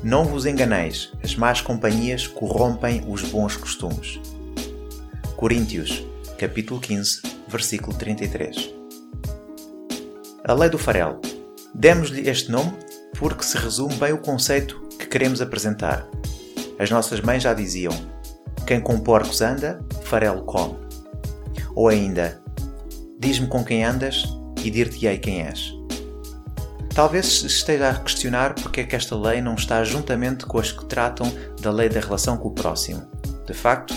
Não 0.02 0.24
vos 0.24 0.46
enganeis, 0.46 1.12
as 1.24 1.36
más 1.36 1.62
companhias 1.62 2.26
corrompem 2.26 3.04
os 3.08 3.22
bons 3.24 3.56
costumes. 3.56 4.20
Coríntios, 5.36 6.04
capítulo 6.38 6.80
15, 6.80 7.22
versículo 7.48 7.96
33. 7.98 8.74
A 10.44 10.54
lei 10.54 10.70
do 10.70 10.78
farelo. 10.78 11.20
Demos-lhe 11.74 12.28
este 12.28 12.50
nome 12.50 12.74
porque 13.18 13.44
se 13.44 13.58
resume 13.58 13.94
bem 13.96 14.14
o 14.14 14.18
conceito 14.18 14.80
que 14.98 15.06
queremos 15.06 15.42
apresentar. 15.42 16.08
As 16.80 16.90
nossas 16.90 17.20
mães 17.22 17.44
já 17.44 17.54
diziam: 17.54 17.94
quem 18.66 18.80
com 18.80 19.00
porcos 19.00 19.42
anda, 19.42 19.84
farelo 20.10 20.42
come. 20.42 20.76
Ou 21.76 21.88
ainda, 21.88 22.42
diz-me 23.20 23.48
com 23.48 23.64
quem 23.64 23.86
andas 23.86 24.24
e 24.64 24.72
dir-te-ei 24.72 25.20
quem 25.20 25.44
és. 25.44 25.74
Talvez 26.94 27.44
esteja 27.44 27.92
a 27.92 27.96
questionar 27.96 28.56
porque 28.56 28.82
é 28.82 28.84
que 28.84 28.96
esta 28.96 29.16
lei 29.16 29.40
não 29.40 29.54
está 29.54 29.84
juntamente 29.84 30.46
com 30.46 30.58
as 30.58 30.72
que 30.72 30.84
tratam 30.86 31.32
da 31.62 31.72
lei 31.72 31.88
da 31.88 32.00
relação 32.00 32.36
com 32.38 32.50
o 32.50 32.54
próximo. 32.54 33.08
De 33.46 33.54
facto, 33.54 33.94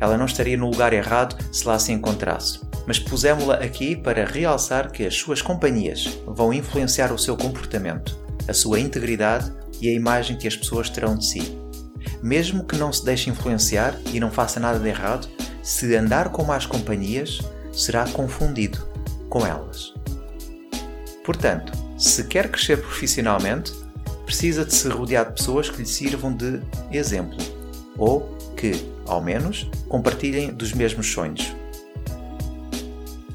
ela 0.00 0.16
não 0.16 0.26
estaria 0.26 0.56
no 0.56 0.70
lugar 0.70 0.92
errado 0.92 1.36
se 1.52 1.66
lá 1.66 1.78
se 1.78 1.92
encontrasse. 1.92 2.60
Mas 2.86 2.98
pusemos-la 2.98 3.56
aqui 3.56 3.96
para 3.96 4.24
realçar 4.24 4.90
que 4.90 5.04
as 5.04 5.14
suas 5.14 5.42
companhias 5.42 6.18
vão 6.24 6.52
influenciar 6.54 7.12
o 7.12 7.18
seu 7.18 7.36
comportamento, 7.36 8.16
a 8.46 8.54
sua 8.54 8.80
integridade 8.80 9.52
e 9.80 9.88
a 9.88 9.92
imagem 9.92 10.38
que 10.38 10.48
as 10.48 10.56
pessoas 10.56 10.88
terão 10.88 11.16
de 11.16 11.26
si. 11.26 11.58
Mesmo 12.22 12.64
que 12.64 12.76
não 12.76 12.92
se 12.92 13.04
deixe 13.04 13.28
influenciar 13.28 13.94
e 14.12 14.18
não 14.18 14.30
faça 14.30 14.58
nada 14.58 14.78
de 14.78 14.88
errado, 14.88 15.28
se 15.68 15.94
andar 15.94 16.30
com 16.30 16.44
más 16.44 16.64
companhias, 16.64 17.40
será 17.74 18.08
confundido 18.08 18.88
com 19.28 19.46
elas. 19.46 19.92
Portanto, 21.22 21.70
se 21.98 22.24
quer 22.24 22.50
crescer 22.50 22.78
profissionalmente, 22.78 23.70
precisa 24.24 24.64
de 24.64 24.74
se 24.74 24.88
rodear 24.88 25.26
de 25.26 25.34
pessoas 25.34 25.68
que 25.68 25.76
lhe 25.76 25.86
sirvam 25.86 26.34
de 26.34 26.62
exemplo 26.90 27.36
ou 27.98 28.34
que, 28.56 28.72
ao 29.06 29.20
menos, 29.20 29.70
compartilhem 29.90 30.54
dos 30.54 30.72
mesmos 30.72 31.12
sonhos. 31.12 31.54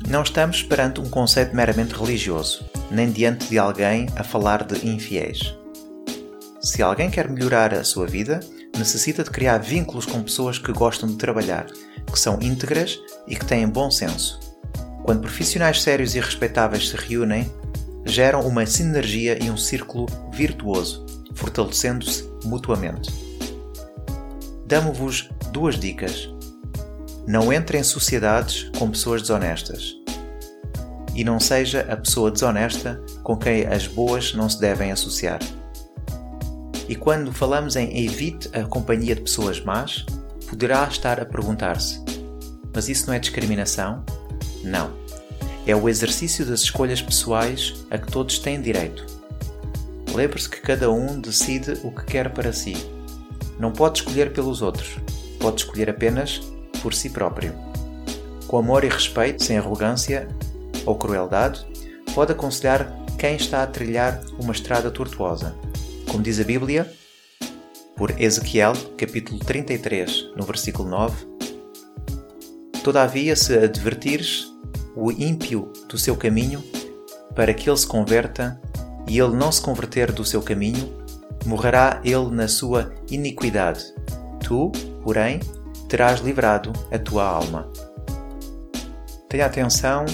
Não 0.10 0.24
estamos 0.24 0.64
perante 0.64 1.00
um 1.00 1.10
conceito 1.10 1.56
meramente 1.56 1.94
religioso, 1.94 2.66
nem 2.90 3.12
diante 3.12 3.46
de 3.48 3.60
alguém 3.60 4.08
a 4.16 4.24
falar 4.24 4.64
de 4.64 4.88
infiéis. 4.88 5.56
Se 6.60 6.82
alguém 6.82 7.12
quer 7.12 7.30
melhorar 7.30 7.76
a 7.76 7.84
sua 7.84 8.08
vida, 8.08 8.40
necessita 8.78 9.24
de 9.24 9.30
criar 9.30 9.60
vínculos 9.60 10.06
com 10.06 10.24
pessoas 10.24 10.58
que 10.58 10.72
gostam 10.72 11.08
de 11.08 11.16
trabalhar, 11.16 11.68
que 12.12 12.20
são 12.20 12.40
íntegras 12.42 13.00
e 13.28 13.36
que 13.36 13.46
têm 13.46 13.68
bom 13.68 13.92
senso. 13.92 14.40
Quando 15.04 15.22
profissionais 15.22 15.82
sérios 15.82 16.16
e 16.16 16.20
respeitáveis 16.20 16.90
se 16.90 16.96
reúnem, 16.96 17.52
geram 18.06 18.42
uma 18.42 18.66
sinergia 18.66 19.38
e 19.44 19.50
um 19.50 19.58
círculo 19.58 20.08
virtuoso, 20.32 21.06
fortalecendo-se 21.36 22.30
mutuamente. 22.44 23.12
Damo-vos 24.66 25.30
duas 25.52 25.80
dicas. 25.80 26.30
Não 27.28 27.54
entre 27.54 27.78
em 27.78 27.84
sociedades 27.84 28.70
com 28.78 28.90
pessoas 28.90 29.22
desonestas. 29.22 29.96
E 31.16 31.24
não 31.24 31.40
seja 31.40 31.82
a 31.90 31.96
pessoa 31.96 32.32
desonesta 32.32 33.02
com 33.22 33.38
quem 33.38 33.68
as 33.68 33.88
boas 33.88 34.34
não 34.34 34.50
se 34.50 34.60
devem 34.60 34.92
associar. 34.92 35.40
E 36.88 36.96
quando 36.96 37.32
falamos 37.32 37.76
em 37.76 38.06
evite 38.06 38.50
a 38.54 38.64
companhia 38.64 39.16
de 39.16 39.22
pessoas 39.22 39.64
más, 39.64 40.06
poderá 40.50 40.86
estar 40.88 41.20
a 41.20 41.26
perguntar-se: 41.26 42.04
mas 42.74 42.90
isso 42.90 43.08
não 43.08 43.14
é 43.14 43.20
discriminação? 43.20 44.04
Não. 44.64 44.92
É 45.66 45.76
o 45.76 45.88
exercício 45.88 46.46
das 46.46 46.62
escolhas 46.62 47.02
pessoais 47.02 47.86
a 47.90 47.98
que 47.98 48.12
todos 48.12 48.40
têm 48.40 48.62
direito. 48.62 49.06
Lembre-se 50.14 50.50
que 50.50 50.62
cada 50.62 50.92
um 50.92 51.20
decide 51.20 51.80
o 51.84 51.92
que 51.92 52.06
quer 52.06 52.34
para 52.34 52.52
si. 52.52 52.76
Não 53.58 53.72
pode 53.72 54.00
escolher 54.00 54.34
pelos 54.34 54.62
outros, 54.62 54.98
pode 55.40 55.62
escolher 55.62 55.90
apenas 55.90 56.40
por 56.82 56.94
si 56.94 57.10
próprio. 57.10 57.54
Com 58.48 58.58
amor 58.58 58.84
e 58.84 58.90
respeito, 58.90 59.44
sem 59.44 59.58
arrogância 59.58 60.28
ou 60.86 60.96
crueldade, 60.96 61.66
pode 62.14 62.34
aconselhar 62.34 62.92
quem 63.18 63.36
está 63.36 63.64
a 63.64 63.68
trilhar 63.68 64.22
uma 64.38 64.52
estrada 64.52 64.92
tortuosa. 64.92 65.56
Como 66.14 66.24
diz 66.24 66.40
a 66.40 66.44
Bíblia, 66.44 66.94
por 67.98 68.22
Ezequiel, 68.22 68.74
capítulo 69.00 69.40
33, 69.40 70.34
no 70.36 70.46
versículo 70.46 70.88
9: 70.88 71.26
Todavia, 72.84 73.36
se 73.36 73.58
advertires 73.58 74.46
o 74.96 75.12
ímpio 75.12 75.74
do 75.90 75.98
seu 75.98 76.16
caminho, 76.16 76.64
para 77.34 77.52
que 77.52 77.68
ele 77.68 77.78
se 77.78 77.88
converta, 77.88 78.62
e 79.08 79.18
ele 79.18 79.36
não 79.36 79.52
se 79.52 79.60
converter 79.60 80.12
do 80.12 80.24
seu 80.24 80.44
caminho, 80.44 81.04
morrerá 81.48 82.00
ele 82.04 82.30
na 82.30 82.48
sua 82.48 82.94
iniquidade. 83.10 83.84
Tu, 84.40 84.72
porém, 85.02 85.40
terás 85.90 86.20
livrado 86.20 86.72
a 86.92 87.00
tua 87.00 87.26
alma. 87.26 87.68
Tenha 89.30 89.48
atenção 89.48 90.06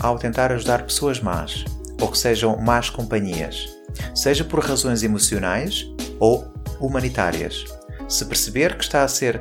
ao 0.00 0.18
tentar 0.18 0.50
ajudar 0.50 0.82
pessoas 0.82 1.20
más, 1.20 1.64
ou 2.00 2.08
que 2.08 2.18
sejam 2.18 2.56
más 2.56 2.90
companhias, 2.90 3.77
seja 4.18 4.42
por 4.42 4.58
razões 4.58 5.04
emocionais 5.04 5.86
ou 6.18 6.52
humanitárias. 6.80 7.64
Se 8.08 8.24
perceber 8.24 8.76
que 8.76 8.82
está 8.82 9.04
a 9.04 9.08
ser 9.08 9.40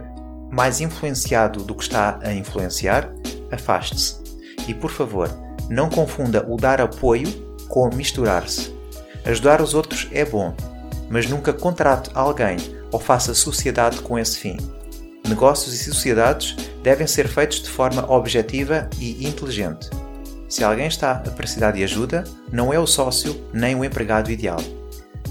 mais 0.51 0.79
influenciado 0.79 1.63
do 1.63 1.73
que 1.73 1.83
está 1.83 2.19
a 2.21 2.31
influenciar, 2.31 3.11
afaste-se. 3.51 4.17
E 4.67 4.75
por 4.75 4.91
favor, 4.91 5.29
não 5.67 5.89
confunda 5.89 6.45
o 6.47 6.57
dar 6.57 6.79
apoio 6.79 7.27
com 7.67 7.89
misturar-se. 7.95 8.71
Ajudar 9.25 9.61
os 9.61 9.73
outros 9.73 10.07
é 10.11 10.23
bom, 10.23 10.55
mas 11.09 11.27
nunca 11.27 11.51
contrate 11.51 12.11
alguém 12.13 12.57
ou 12.91 12.99
faça 12.99 13.33
sociedade 13.33 13.99
com 14.01 14.17
esse 14.19 14.37
fim. 14.37 14.57
Negócios 15.27 15.73
e 15.73 15.91
sociedades 15.91 16.55
devem 16.83 17.07
ser 17.07 17.27
feitos 17.27 17.63
de 17.63 17.69
forma 17.69 18.09
objetiva 18.11 18.87
e 18.99 19.27
inteligente. 19.27 19.89
Se 20.47 20.63
alguém 20.63 20.87
está 20.87 21.11
a 21.11 21.31
precisar 21.31 21.71
de 21.71 21.83
ajuda, 21.83 22.23
não 22.51 22.73
é 22.73 22.79
o 22.79 22.87
sócio 22.87 23.41
nem 23.53 23.75
o 23.75 23.83
empregado 23.83 24.31
ideal. 24.31 24.59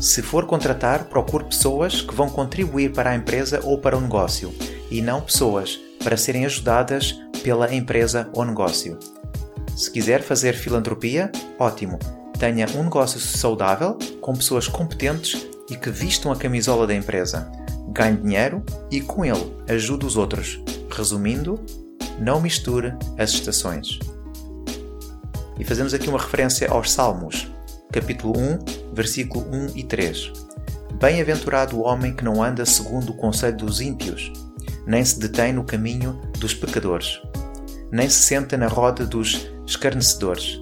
Se 0.01 0.21
for 0.21 0.45
contratar, 0.47 1.05
procure 1.05 1.45
pessoas 1.45 2.03
que 2.03 2.15
vão 2.15 2.29
contribuir 2.29 2.93
para 2.93 3.11
a 3.11 3.17
empresa 3.17 3.61
ou 3.65 3.79
para 3.79 3.97
o 3.97 4.01
negócio, 4.01 4.55
e 4.91 5.01
não 5.01 5.23
pessoas 5.23 5.81
para 6.05 6.19
serem 6.19 6.45
ajudadas 6.45 7.19
pela 7.43 7.75
empresa 7.75 8.29
ou 8.35 8.45
negócio. 8.45 8.99
Se 9.75 9.91
quiser 9.91 10.23
fazer 10.23 10.55
filantropia, 10.55 11.33
ótimo. 11.59 11.99
Tenha 12.39 12.67
um 12.77 12.85
negócio 12.85 13.19
saudável, 13.19 13.99
com 14.21 14.35
pessoas 14.35 14.69
competentes 14.69 15.47
e 15.71 15.77
que 15.77 15.91
vistam 15.91 16.31
a 16.31 16.37
camisola 16.37 16.87
da 16.87 16.95
empresa. 16.95 17.51
Ganhe 17.89 18.17
dinheiro 18.17 18.63
e, 18.91 19.01
com 19.01 19.25
ele, 19.25 19.57
ajude 19.69 20.05
os 20.05 20.17
outros. 20.17 20.61
Resumindo, 20.91 21.59
não 22.19 22.41
misture 22.41 22.95
as 23.19 23.31
estações. 23.31 23.99
E 25.59 25.65
fazemos 25.65 25.95
aqui 25.95 26.09
uma 26.09 26.19
referência 26.19 26.71
aos 26.71 26.93
Salmos, 26.93 27.51
capítulo 27.91 28.39
1, 28.39 28.93
versículo 28.93 29.47
1 29.51 29.69
e 29.75 29.83
3. 29.83 30.33
Bem-aventurado 31.01 31.77
o 31.79 31.83
homem 31.83 32.15
que 32.15 32.25
não 32.25 32.43
anda 32.43 32.67
segundo 32.67 33.11
o 33.11 33.17
conselho 33.17 33.57
dos 33.57 33.81
ímpios, 33.81 34.33
nem 34.87 35.03
se 35.03 35.19
detém 35.19 35.55
no 35.55 35.65
caminho 35.65 36.21
dos 36.39 36.53
pecadores, 36.53 37.21
nem 37.91 38.09
se 38.09 38.23
senta 38.23 38.57
na 38.57 38.69
roda 38.69 39.07
dos 39.07 39.49
escarnecedores. 39.67 40.61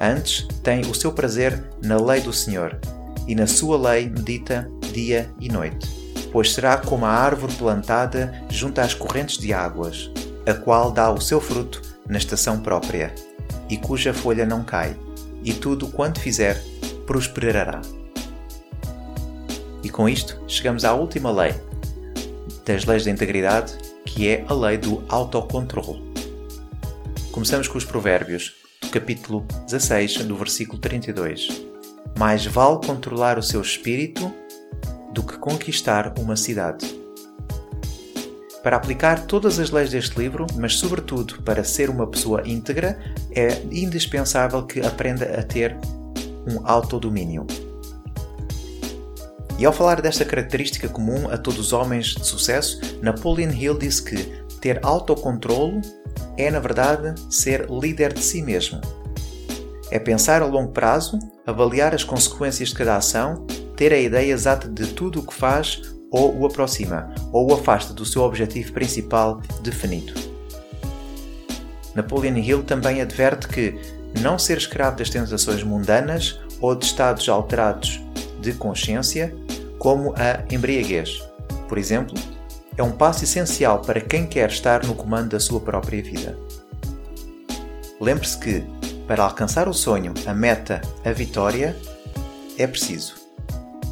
Antes, 0.00 0.46
tem 0.62 0.82
o 0.82 0.94
seu 0.94 1.12
prazer 1.12 1.60
na 1.82 1.96
lei 1.96 2.20
do 2.20 2.32
Senhor, 2.32 2.78
e 3.26 3.34
na 3.34 3.46
sua 3.46 3.76
lei 3.90 4.08
medita 4.08 4.70
dia 4.92 5.28
e 5.40 5.48
noite. 5.48 5.86
Pois 6.30 6.52
será 6.52 6.76
como 6.76 7.04
a 7.04 7.10
árvore 7.10 7.54
plantada 7.54 8.32
junto 8.48 8.80
às 8.80 8.94
correntes 8.94 9.38
de 9.38 9.52
águas, 9.52 10.10
a 10.46 10.54
qual 10.54 10.92
dá 10.92 11.10
o 11.10 11.20
seu 11.20 11.40
fruto 11.40 11.82
na 12.08 12.18
estação 12.18 12.60
própria, 12.60 13.14
e 13.68 13.76
cuja 13.76 14.14
folha 14.14 14.46
não 14.46 14.64
cai, 14.64 14.96
e 15.44 15.52
tudo 15.52 15.88
quanto 15.88 16.20
fizer 16.20 16.62
prosperará. 17.06 17.80
E 19.82 19.88
com 19.88 20.08
isto 20.08 20.38
chegamos 20.46 20.84
à 20.84 20.92
última 20.94 21.30
lei 21.30 21.54
das 22.64 22.84
leis 22.84 23.04
da 23.04 23.10
integridade, 23.10 23.72
que 24.04 24.28
é 24.28 24.44
a 24.46 24.52
lei 24.52 24.76
do 24.76 25.02
autocontrole. 25.08 26.02
Começamos 27.32 27.66
com 27.66 27.78
os 27.78 27.84
Provérbios, 27.84 28.54
do 28.82 28.88
capítulo 28.90 29.46
16, 29.64 30.24
do 30.24 30.36
versículo 30.36 30.78
32. 30.78 31.48
Mais 32.18 32.44
vale 32.44 32.84
controlar 32.84 33.38
o 33.38 33.42
seu 33.42 33.62
espírito 33.62 34.30
do 35.14 35.22
que 35.22 35.38
conquistar 35.38 36.12
uma 36.18 36.36
cidade. 36.36 36.86
Para 38.68 38.76
aplicar 38.76 39.24
todas 39.24 39.58
as 39.58 39.70
leis 39.70 39.88
deste 39.88 40.18
livro, 40.18 40.46
mas 40.56 40.74
sobretudo 40.74 41.40
para 41.40 41.64
ser 41.64 41.88
uma 41.88 42.06
pessoa 42.06 42.42
íntegra, 42.44 42.98
é 43.34 43.62
indispensável 43.72 44.62
que 44.66 44.80
aprenda 44.82 45.24
a 45.40 45.42
ter 45.42 45.74
um 46.46 46.60
autodomínio. 46.66 47.46
E 49.58 49.64
ao 49.64 49.72
falar 49.72 50.02
desta 50.02 50.22
característica 50.22 50.86
comum 50.86 51.30
a 51.30 51.38
todos 51.38 51.58
os 51.58 51.72
homens 51.72 52.08
de 52.08 52.26
sucesso, 52.26 52.78
Napoleon 53.00 53.52
Hill 53.52 53.78
disse 53.78 54.02
que 54.02 54.16
ter 54.60 54.84
autocontrolo 54.84 55.80
é, 56.36 56.50
na 56.50 56.60
verdade, 56.60 57.14
ser 57.30 57.70
líder 57.70 58.12
de 58.12 58.20
si 58.20 58.42
mesmo. 58.42 58.82
É 59.90 59.98
pensar 59.98 60.42
a 60.42 60.44
longo 60.44 60.72
prazo, 60.72 61.18
avaliar 61.46 61.94
as 61.94 62.04
consequências 62.04 62.68
de 62.68 62.74
cada 62.74 62.96
ação, 62.96 63.46
ter 63.74 63.94
a 63.94 63.98
ideia 63.98 64.30
exata 64.30 64.68
de 64.68 64.88
tudo 64.88 65.20
o 65.20 65.26
que 65.26 65.32
faz 65.32 65.96
ou 66.10 66.36
o 66.38 66.46
aproxima, 66.46 67.12
ou 67.32 67.50
o 67.50 67.54
afasta 67.54 67.92
do 67.92 68.04
seu 68.04 68.22
objetivo 68.22 68.72
principal 68.72 69.40
definido. 69.62 70.14
Napoleon 71.94 72.36
Hill 72.36 72.62
também 72.62 73.00
adverte 73.00 73.48
que 73.48 73.78
não 74.20 74.38
ser 74.38 74.58
escravo 74.58 74.96
das 74.96 75.10
tentações 75.10 75.62
mundanas 75.62 76.38
ou 76.60 76.74
de 76.74 76.84
estados 76.84 77.28
alterados 77.28 78.00
de 78.40 78.52
consciência, 78.52 79.34
como 79.78 80.14
a 80.16 80.44
embriaguez, 80.52 81.22
por 81.68 81.76
exemplo, 81.76 82.14
é 82.76 82.82
um 82.82 82.92
passo 82.92 83.24
essencial 83.24 83.80
para 83.80 84.00
quem 84.00 84.26
quer 84.26 84.48
estar 84.48 84.84
no 84.86 84.94
comando 84.94 85.30
da 85.30 85.40
sua 85.40 85.60
própria 85.60 86.02
vida. 86.02 86.38
Lembre-se 88.00 88.38
que, 88.38 88.64
para 89.06 89.24
alcançar 89.24 89.68
o 89.68 89.74
sonho, 89.74 90.14
a 90.26 90.32
meta, 90.32 90.80
a 91.04 91.10
vitória, 91.10 91.76
é 92.56 92.66
preciso 92.66 93.14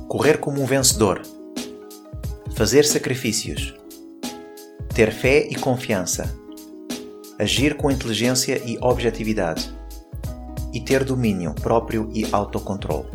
correr 0.09 0.39
como 0.39 0.63
um 0.63 0.67
vencedor, 0.67 1.21
fazer 2.57 2.87
sacrifícios, 2.87 3.75
ter 4.95 5.13
fé 5.13 5.47
e 5.47 5.55
confiança, 5.55 6.35
agir 7.39 7.77
com 7.77 7.91
inteligência 7.91 8.63
e 8.65 8.79
objetividade. 8.81 9.77
E 10.73 10.81
ter 10.81 11.05
domínio 11.05 11.55
próprio 11.55 12.11
e 12.13 12.27
autocontrole. 12.33 13.09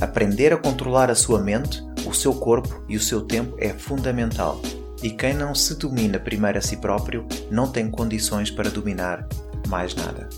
Aprender 0.00 0.52
a 0.52 0.56
controlar 0.56 1.08
a 1.08 1.14
sua 1.14 1.40
mente, 1.40 1.80
o 2.06 2.12
seu 2.12 2.34
corpo 2.34 2.82
e 2.88 2.96
o 2.96 3.00
seu 3.00 3.22
tempo 3.22 3.56
é 3.58 3.70
fundamental, 3.70 4.60
e 5.02 5.10
quem 5.10 5.34
não 5.34 5.54
se 5.54 5.76
domina 5.76 6.18
primeiro 6.18 6.58
a 6.58 6.60
si 6.60 6.76
próprio 6.76 7.26
não 7.50 7.70
tem 7.70 7.90
condições 7.90 8.50
para 8.50 8.70
dominar 8.70 9.28
mais 9.68 9.94
nada. 9.94 10.28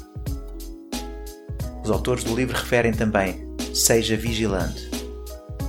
Os 1.83 1.91
autores 1.91 2.25
do 2.25 2.35
livro 2.35 2.57
referem 2.57 2.93
também: 2.93 3.47
seja 3.75 4.17
vigilante 4.17 4.92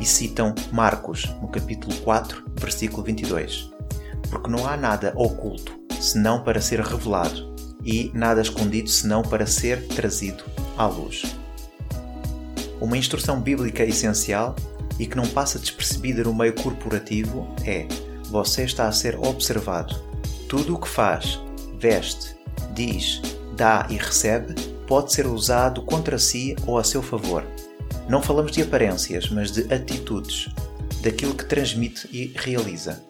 e 0.04 0.06
citam 0.06 0.54
Marcos, 0.70 1.34
no 1.42 1.48
capítulo 1.48 1.96
4, 2.02 2.44
versículo 2.60 3.02
22. 3.04 3.72
Porque 4.30 4.52
não 4.52 4.68
há 4.68 4.76
nada 4.76 5.14
oculto, 5.16 5.80
senão 5.98 6.44
para 6.44 6.60
ser 6.60 6.82
revelado, 6.82 7.56
e 7.86 8.12
nada 8.14 8.42
escondido, 8.42 8.90
senão 8.90 9.22
para 9.22 9.46
ser 9.46 9.88
trazido 9.88 10.44
à 10.78 10.88
luz. 10.88 11.24
Uma 12.82 12.98
instrução 12.98 13.40
bíblica 13.40 13.86
essencial 13.86 14.58
e 15.00 15.08
que 15.08 15.16
não 15.16 15.26
passa 15.26 15.58
despercebida 15.58 16.22
no 16.22 16.36
meio 16.36 16.54
corporativo 16.54 17.48
é: 17.64 17.88
você 18.26 18.66
está 18.66 18.90
a 18.90 18.92
ser 18.92 19.18
observado. 19.18 19.96
Tudo 20.50 20.76
o 20.76 20.80
que 20.82 20.90
faz, 20.90 21.40
veste, 21.80 22.36
diz, 22.74 23.22
dá 23.56 23.88
e 23.90 23.96
recebe 23.96 24.54
pode 24.86 25.14
ser 25.14 25.28
usado 25.28 25.82
contra 25.84 26.20
si 26.20 26.58
ou 26.68 26.78
a 26.78 26.84
seu 26.84 27.02
favor 27.02 27.53
não 28.08 28.22
falamos 28.22 28.52
de 28.52 28.62
aparências, 28.62 29.30
mas 29.30 29.52
de 29.52 29.74
atitudes, 29.74 30.50
daquilo 31.02 31.36
que 31.36 31.46
transmite 31.46 32.08
e 32.12 32.34
realiza. 32.36 33.02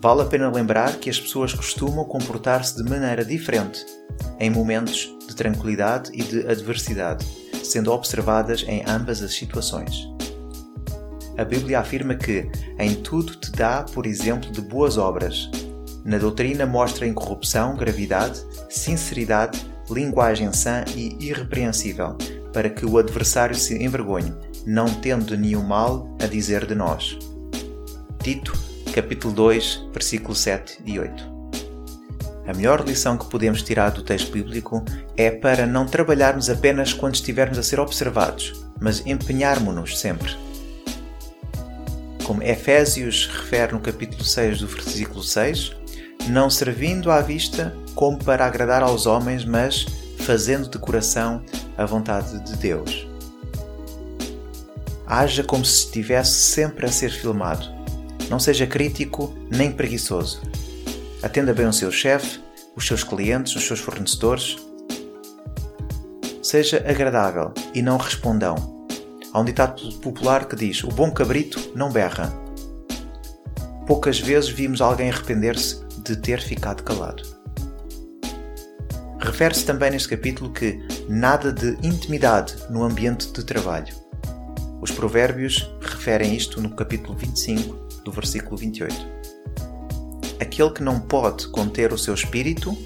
Vale 0.00 0.22
a 0.22 0.26
pena 0.26 0.50
lembrar 0.50 0.96
que 0.96 1.10
as 1.10 1.18
pessoas 1.18 1.52
costumam 1.52 2.04
comportar-se 2.04 2.76
de 2.76 2.88
maneira 2.88 3.24
diferente 3.24 3.84
em 4.38 4.50
momentos 4.50 5.12
de 5.26 5.34
tranquilidade 5.34 6.10
e 6.12 6.22
de 6.22 6.46
adversidade, 6.46 7.26
sendo 7.64 7.90
observadas 7.90 8.64
em 8.68 8.84
ambas 8.86 9.22
as 9.22 9.34
situações. 9.34 10.08
A 11.36 11.44
Bíblia 11.44 11.80
afirma 11.80 12.14
que 12.14 12.48
em 12.78 12.94
tudo 12.94 13.34
te 13.34 13.50
dá, 13.50 13.82
por 13.82 14.06
exemplo, 14.06 14.50
de 14.50 14.60
boas 14.60 14.96
obras. 14.96 15.50
Na 16.04 16.18
doutrina 16.18 16.64
mostra 16.64 17.06
incorrupção, 17.06 17.76
gravidade, 17.76 18.40
sinceridade, 18.70 19.66
linguagem 19.90 20.52
sã 20.52 20.84
e 20.94 21.16
irrepreensível, 21.20 22.16
para 22.56 22.70
que 22.70 22.86
o 22.86 22.96
adversário 22.96 23.54
se 23.54 23.84
envergonhe, 23.84 24.32
não 24.64 24.86
tendo 24.86 25.36
nenhum 25.36 25.62
mal 25.62 26.16
a 26.18 26.26
dizer 26.26 26.64
de 26.64 26.74
nós. 26.74 27.18
Tito, 28.22 28.50
capítulo 28.94 29.34
2, 29.34 29.88
versículos 29.92 30.38
7 30.38 30.78
e 30.86 30.98
8. 30.98 31.22
A 32.46 32.54
melhor 32.54 32.82
lição 32.82 33.18
que 33.18 33.28
podemos 33.28 33.62
tirar 33.62 33.90
do 33.90 34.02
texto 34.02 34.32
bíblico 34.32 34.82
é 35.18 35.30
para 35.30 35.66
não 35.66 35.84
trabalharmos 35.84 36.48
apenas 36.48 36.94
quando 36.94 37.16
estivermos 37.16 37.58
a 37.58 37.62
ser 37.62 37.78
observados, 37.78 38.64
mas 38.80 39.06
empenharmos-nos 39.06 40.00
sempre. 40.00 40.34
Como 42.24 42.42
Efésios 42.42 43.26
refere 43.26 43.74
no 43.74 43.80
capítulo 43.80 44.24
6 44.24 44.60
do 44.60 44.66
versículo 44.66 45.22
6, 45.22 45.76
não 46.30 46.48
servindo 46.48 47.10
à 47.10 47.20
vista 47.20 47.76
como 47.94 48.16
para 48.16 48.46
agradar 48.46 48.82
aos 48.82 49.04
homens, 49.04 49.44
mas 49.44 49.84
fazendo 50.20 50.70
de 50.70 50.78
coração 50.78 51.44
a 51.76 51.84
vontade 51.84 52.38
de 52.40 52.56
Deus. 52.56 53.06
Haja 55.06 55.44
como 55.44 55.64
se 55.64 55.84
estivesse 55.84 56.32
sempre 56.32 56.86
a 56.86 56.90
ser 56.90 57.10
filmado. 57.10 57.66
Não 58.28 58.40
seja 58.40 58.66
crítico 58.66 59.32
nem 59.50 59.70
preguiçoso. 59.70 60.42
Atenda 61.22 61.54
bem 61.54 61.66
o 61.66 61.72
seu 61.72 61.92
chefe, 61.92 62.40
os 62.74 62.86
seus 62.86 63.04
clientes, 63.04 63.54
os 63.54 63.64
seus 63.64 63.78
fornecedores. 63.78 64.56
Seja 66.42 66.84
agradável 66.86 67.52
e 67.74 67.82
não 67.82 67.96
respondão. 67.96 68.86
Há 69.32 69.40
um 69.40 69.44
ditado 69.44 69.92
popular 69.98 70.46
que 70.46 70.56
diz: 70.56 70.82
O 70.82 70.88
bom 70.88 71.10
cabrito 71.10 71.72
não 71.74 71.90
berra. 71.90 72.32
Poucas 73.86 74.18
vezes 74.18 74.50
vimos 74.50 74.80
alguém 74.80 75.10
arrepender-se 75.10 75.84
de 76.02 76.16
ter 76.16 76.40
ficado 76.40 76.82
calado. 76.82 77.22
Refere-se 79.20 79.64
também 79.64 79.90
neste 79.90 80.08
capítulo 80.08 80.52
que 80.52 80.80
nada 81.08 81.52
de 81.52 81.76
intimidade 81.86 82.56
no 82.68 82.82
ambiente 82.82 83.32
de 83.32 83.44
trabalho. 83.44 83.94
Os 84.80 84.90
Provérbios 84.90 85.70
referem 85.80 86.34
isto 86.34 86.60
no 86.60 86.70
capítulo 86.70 87.16
25, 87.16 88.02
do 88.04 88.12
versículo 88.12 88.56
28. 88.56 88.94
Aquele 90.40 90.70
que 90.70 90.82
não 90.82 91.00
pode 91.00 91.48
conter 91.48 91.92
o 91.92 91.98
seu 91.98 92.14
espírito 92.14 92.76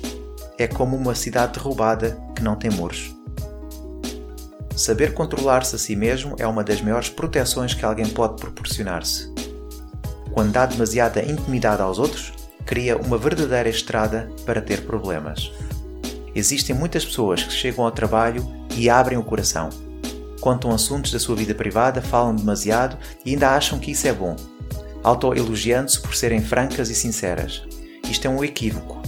é 0.59 0.67
como 0.67 0.97
uma 0.97 1.15
cidade 1.15 1.55
derrubada 1.55 2.21
que 2.35 2.43
não 2.43 2.57
tem 2.57 2.71
muros. 2.71 3.15
Saber 4.77 5.13
controlar-se 5.13 5.77
a 5.77 5.79
si 5.79 5.97
mesmo 5.97 6.37
é 6.39 6.47
uma 6.47 6.65
das 6.65 6.81
maiores 6.81 7.09
proteções 7.09 7.75
que 7.75 7.85
alguém 7.85 8.09
pode 8.09 8.41
proporcionar-se. 8.41 9.33
Quando 10.33 10.53
dá 10.53 10.65
demasiada 10.65 11.23
intimidade 11.23 11.83
aos 11.83 11.99
outros, 11.99 12.33
cria 12.65 12.97
uma 12.97 13.19
verdadeira 13.19 13.69
estrada 13.69 14.31
para 14.47 14.63
ter 14.63 14.87
problemas. 14.87 15.53
Existem 16.35 16.75
muitas 16.75 17.05
pessoas 17.05 17.43
que 17.43 17.53
chegam 17.53 17.85
ao 17.85 17.91
trabalho 17.91 18.47
e 18.77 18.89
abrem 18.89 19.19
o 19.19 19.25
coração. 19.25 19.69
Contam 20.41 20.71
assuntos 20.71 21.13
da 21.13 21.19
sua 21.19 21.37
vida 21.37 21.55
privada, 21.55 22.01
falam 22.01 22.35
demasiado 22.35 22.97
e 23.25 23.31
ainda 23.31 23.51
acham 23.51 23.79
que 23.79 23.91
isso 23.91 24.07
é 24.09 24.13
bom, 24.13 24.37
autoelogiando-se 25.03 26.01
por 26.01 26.15
serem 26.15 26.41
francas 26.41 26.89
e 26.89 26.95
sinceras. 26.95 27.63
Isto 28.09 28.27
é 28.27 28.31
um 28.31 28.43
equívoco 28.43 29.01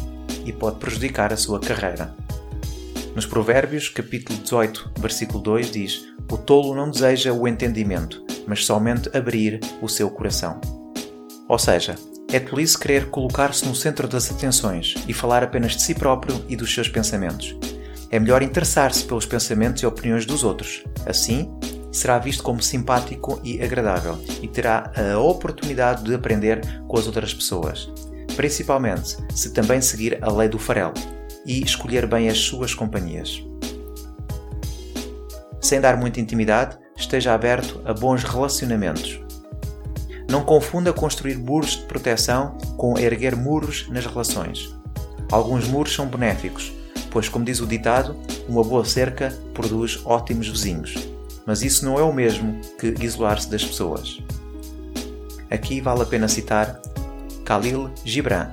e 0.44 0.52
pode 0.52 0.78
prejudicar 0.78 1.32
a 1.32 1.36
sua 1.36 1.58
carreira. 1.58 2.14
Nos 3.14 3.26
Provérbios, 3.26 3.88
capítulo 3.88 4.38
18, 4.38 4.92
versículo 4.98 5.40
2 5.40 5.70
diz: 5.70 6.04
O 6.30 6.36
tolo 6.36 6.74
não 6.74 6.90
deseja 6.90 7.32
o 7.32 7.46
entendimento, 7.46 8.24
mas 8.46 8.64
somente 8.64 9.14
abrir 9.16 9.60
o 9.80 9.88
seu 9.88 10.10
coração. 10.10 10.60
Ou 11.48 11.58
seja, 11.58 11.94
é 12.32 12.40
tolice 12.40 12.78
querer 12.78 13.10
colocar-se 13.10 13.66
no 13.66 13.74
centro 13.74 14.08
das 14.08 14.30
atenções 14.30 14.94
e 15.06 15.12
falar 15.12 15.42
apenas 15.42 15.72
de 15.76 15.82
si 15.82 15.94
próprio 15.94 16.42
e 16.48 16.56
dos 16.56 16.72
seus 16.72 16.88
pensamentos. 16.88 17.54
é 18.10 18.18
melhor 18.18 18.42
interessar-se 18.42 19.04
pelos 19.04 19.24
pensamentos 19.24 19.82
e 19.82 19.86
opiniões 19.86 20.26
dos 20.26 20.44
outros. 20.44 20.84
Assim, 21.06 21.50
será 21.90 22.18
visto 22.18 22.42
como 22.42 22.62
simpático 22.62 23.40
e 23.42 23.62
agradável 23.62 24.18
e 24.42 24.48
terá 24.48 24.92
a 24.94 25.18
oportunidade 25.18 26.04
de 26.04 26.14
aprender 26.14 26.60
com 26.86 26.98
as 26.98 27.06
outras 27.06 27.32
pessoas, 27.32 27.90
principalmente 28.36 29.16
se 29.34 29.52
também 29.54 29.80
seguir 29.80 30.18
a 30.22 30.30
lei 30.30 30.46
do 30.46 30.58
farelo 30.58 30.92
e 31.46 31.62
escolher 31.62 32.06
bem 32.06 32.28
as 32.28 32.38
suas 32.38 32.74
companhias. 32.74 33.42
Sem 35.58 35.80
dar 35.80 35.96
muita 35.96 36.20
intimidade, 36.20 36.76
esteja 36.94 37.32
aberto 37.32 37.80
a 37.86 37.94
bons 37.94 38.24
relacionamentos. 38.24 39.21
Não 40.32 40.42
confunda 40.42 40.94
construir 40.94 41.36
muros 41.36 41.72
de 41.72 41.82
proteção 41.82 42.56
com 42.78 42.98
erguer 42.98 43.36
muros 43.36 43.86
nas 43.90 44.06
relações. 44.06 44.74
Alguns 45.30 45.68
muros 45.68 45.94
são 45.94 46.06
benéficos, 46.06 46.72
pois, 47.10 47.28
como 47.28 47.44
diz 47.44 47.60
o 47.60 47.66
ditado, 47.66 48.16
uma 48.48 48.64
boa 48.64 48.82
cerca 48.82 49.38
produz 49.52 50.00
ótimos 50.06 50.48
vizinhos. 50.48 50.94
Mas 51.44 51.60
isso 51.60 51.84
não 51.84 51.98
é 51.98 52.02
o 52.02 52.14
mesmo 52.14 52.58
que 52.80 52.94
isolar-se 53.04 53.50
das 53.50 53.62
pessoas. 53.62 54.22
Aqui 55.50 55.82
vale 55.82 56.00
a 56.00 56.06
pena 56.06 56.26
citar 56.28 56.80
Khalil 57.44 57.90
Gibran. 58.02 58.52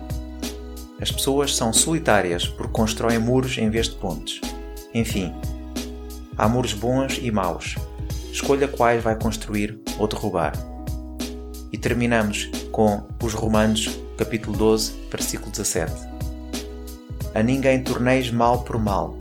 As 0.99 1.09
pessoas 1.09 1.55
são 1.55 1.71
solitárias 1.71 2.45
porque 2.45 2.73
constroem 2.73 3.19
muros 3.19 3.57
em 3.57 3.69
vez 3.69 3.87
de 3.87 3.95
pontes. 3.95 4.41
Enfim, 4.93 5.33
há 6.37 6.45
muros 6.45 6.73
bons 6.73 7.17
e 7.21 7.31
maus. 7.31 7.75
Escolha 8.33 8.67
quais 8.67 9.01
vai 9.01 9.15
construir 9.17 9.79
ou 9.97 10.09
derrubar. 10.09 10.68
E 11.71 11.77
terminamos 11.77 12.49
com 12.71 13.03
os 13.21 13.33
Romanos, 13.33 13.99
capítulo 14.17 14.57
12, 14.57 14.93
versículo 15.11 15.51
17 15.51 16.09
a 17.33 17.43
ninguém 17.43 17.81
torneis 17.81 18.31
mal 18.31 18.63
por 18.63 18.77
mal. 18.77 19.15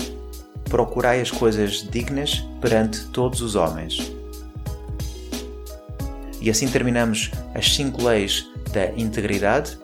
Procurai 0.69 1.21
as 1.21 1.31
coisas 1.31 1.89
dignas 1.91 2.45
perante 2.61 3.07
todos 3.07 3.41
os 3.41 3.55
homens. 3.55 4.13
E 6.41 6.51
assim 6.51 6.69
terminamos 6.69 7.31
as 7.55 7.75
cinco 7.75 8.05
leis 8.05 8.47
da 8.73 8.87
integridade. 8.93 9.79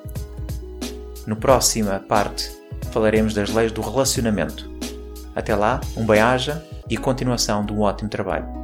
No 1.27 1.37
próxima 1.37 2.01
parte 2.01 2.51
falaremos 2.93 3.35
das 3.35 3.51
leis 3.51 3.73
do 3.73 3.81
relacionamento. 3.81 4.71
Até 5.35 5.55
lá, 5.55 5.81
um 5.97 6.07
bem-aja 6.07 6.65
e 6.89 6.97
continuação 6.97 7.65
de 7.65 7.73
um 7.73 7.81
ótimo 7.81 8.09
trabalho. 8.09 8.64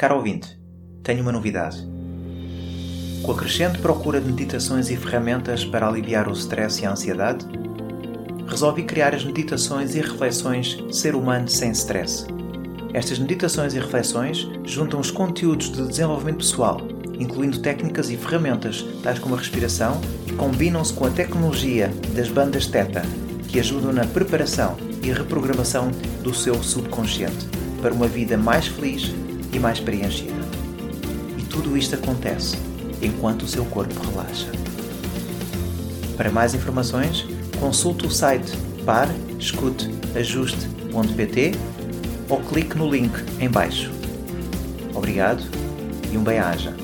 Caro 0.00 0.16
ouvinte, 0.16 0.58
tenho 1.02 1.20
uma 1.20 1.30
novidade. 1.30 1.86
Com 3.22 3.32
a 3.32 3.36
crescente 3.36 3.76
procura 3.80 4.18
de 4.18 4.28
meditações 4.28 4.88
e 4.88 4.96
ferramentas 4.96 5.62
para 5.62 5.86
aliviar 5.86 6.26
o 6.26 6.32
stress 6.32 6.82
e 6.82 6.86
a 6.86 6.92
ansiedade, 6.92 7.44
resolvi 8.46 8.84
criar 8.84 9.14
as 9.14 9.26
meditações 9.26 9.94
e 9.94 10.00
reflexões 10.00 10.82
Ser 10.90 11.14
Humano 11.14 11.48
Sem 11.48 11.72
Stress. 11.72 12.26
Estas 12.94 13.18
meditações 13.18 13.74
e 13.74 13.78
reflexões 13.78 14.48
juntam 14.64 15.00
os 15.00 15.10
conteúdos 15.10 15.70
de 15.70 15.86
desenvolvimento 15.86 16.38
pessoal, 16.38 16.80
incluindo 17.18 17.60
técnicas 17.60 18.08
e 18.08 18.16
ferramentas 18.16 18.82
tais 19.02 19.18
como 19.18 19.34
a 19.34 19.38
respiração, 19.38 20.00
e 20.26 20.32
combinam-se 20.32 20.94
com 20.94 21.04
a 21.04 21.10
tecnologia 21.10 21.88
das 22.14 22.30
bandas 22.30 22.66
Theta, 22.66 23.02
que 23.48 23.60
ajudam 23.60 23.92
na 23.92 24.06
preparação 24.06 24.78
e 25.02 25.12
reprogramação 25.12 25.90
do 26.22 26.32
seu 26.32 26.54
subconsciente 26.62 27.46
para 27.82 27.92
uma 27.92 28.06
vida 28.06 28.38
mais 28.38 28.66
feliz 28.66 29.19
e 29.52 29.58
mais 29.58 29.80
preenchida. 29.80 30.32
E 31.38 31.42
tudo 31.42 31.76
isto 31.76 31.94
acontece 31.94 32.56
enquanto 33.02 33.42
o 33.42 33.48
seu 33.48 33.64
corpo 33.64 33.94
relaxa. 34.08 34.48
Para 36.16 36.30
mais 36.30 36.54
informações, 36.54 37.26
consulte 37.58 38.06
o 38.06 38.10
site 38.10 38.52
parescuteajuste.pt 38.84 41.52
ou 42.28 42.40
clique 42.40 42.76
no 42.76 42.90
link 42.90 43.12
em 43.38 43.48
baixo. 43.48 43.90
Obrigado 44.94 45.42
e 46.12 46.16
um 46.16 46.22
bem-aja. 46.22 46.74